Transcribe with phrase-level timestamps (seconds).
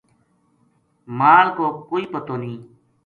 [1.19, 2.57] مال کو کوئی پتو نیہہ